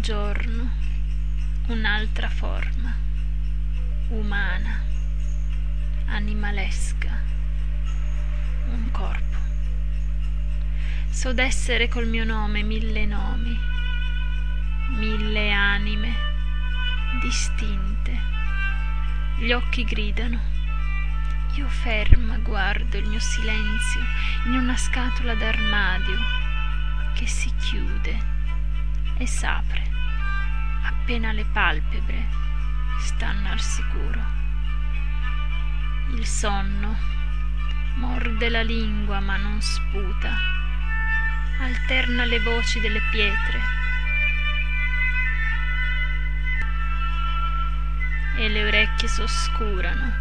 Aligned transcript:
giorno 0.00 0.70
un'altra 1.66 2.30
forma, 2.30 2.94
umana, 4.08 4.82
animalesca, 6.06 7.22
un 8.70 8.90
corpo. 8.90 9.36
So 11.10 11.34
d'essere 11.34 11.88
col 11.88 12.06
mio 12.06 12.24
nome 12.24 12.62
mille 12.62 13.04
nomi, 13.04 13.58
mille 14.92 15.50
anime 15.50 16.14
distinte. 17.20 18.18
Gli 19.36 19.52
occhi 19.52 19.84
gridano. 19.84 20.40
Io 21.56 21.68
ferma 21.68 22.38
guardo 22.38 22.96
il 22.96 23.08
mio 23.08 23.20
silenzio 23.20 24.00
in 24.46 24.54
una 24.54 24.76
scatola 24.76 25.34
d'armadio 25.34 26.16
che 27.14 27.26
si 27.26 27.52
chiude 27.56 28.35
e 29.18 29.26
s'apre. 29.26 29.82
Appena 30.84 31.32
le 31.32 31.44
palpebre 31.46 32.26
stanno 32.98 33.50
al 33.50 33.60
sicuro. 33.60 34.20
Il 36.12 36.26
sonno 36.26 36.96
morde 37.96 38.48
la 38.48 38.62
lingua 38.62 39.20
ma 39.20 39.36
non 39.36 39.60
sputa, 39.60 40.30
alterna 41.60 42.24
le 42.24 42.40
voci 42.40 42.80
delle 42.80 43.00
pietre. 43.10 43.60
E 48.36 48.48
le 48.48 48.64
orecchie 48.66 49.08
s'oscurano 49.08 50.12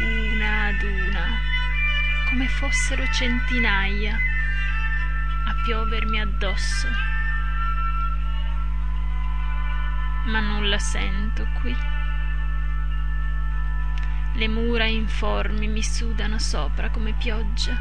una 0.00 0.66
ad 0.66 0.82
una 0.82 1.50
come 2.28 2.48
fossero 2.48 3.04
centinaia 3.12 4.16
a 5.44 5.54
piovermi 5.64 6.20
addosso 6.20 6.88
ma 10.24 10.40
nulla 10.40 10.78
sento 10.78 11.46
qui. 11.60 11.76
Le 14.34 14.48
mura 14.48 14.84
informi 14.84 15.68
mi 15.68 15.82
sudano 15.82 16.38
sopra 16.38 16.90
come 16.90 17.12
pioggia, 17.12 17.78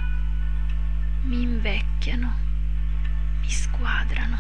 mi 1.24 1.42
invecchiano, 1.42 2.34
mi 3.40 3.50
squadrano 3.50 4.38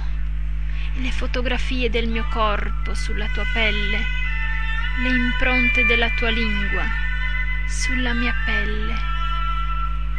e 0.95 0.99
le 0.99 1.11
fotografie 1.11 1.89
del 1.89 2.09
mio 2.09 2.25
corpo 2.29 2.93
sulla 2.93 3.27
tua 3.27 3.45
pelle, 3.53 3.99
le 5.03 5.09
impronte 5.09 5.85
della 5.85 6.09
tua 6.09 6.29
lingua 6.29 6.83
sulla 7.67 8.13
mia 8.13 8.33
pelle, 8.45 8.95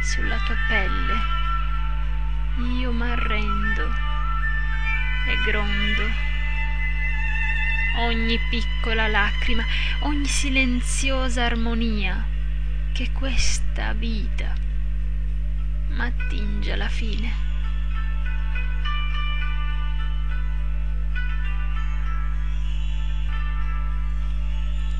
sulla 0.01 0.37
tua 0.45 0.55
pelle. 0.67 1.41
Io 2.79 2.91
m'arrendo 2.91 3.93
e 5.27 5.37
grondo 5.45 6.32
ogni 7.97 8.39
piccola 8.49 9.07
lacrima, 9.07 9.63
ogni 10.01 10.25
silenziosa 10.25 11.45
armonia 11.45 12.25
che 12.91 13.11
questa 13.11 13.93
vita 13.93 14.53
m'attinge 15.89 16.71
alla 16.71 16.89
fine. 16.89 17.51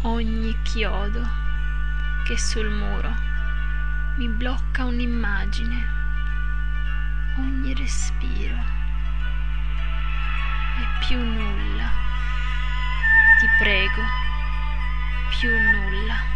Ogni 0.01 0.55
chiodo 0.63 1.25
che 2.25 2.37
sul 2.37 2.69
muro 2.69 3.13
mi 4.17 4.27
blocca 4.27 4.85
un'immagine, 4.85 5.87
ogni 7.37 7.73
respiro 7.73 8.55
e 10.75 11.05
più 11.07 11.17
nulla 11.17 12.12
prego, 13.93 14.07
più 15.29 15.49
nulla. 15.49 16.32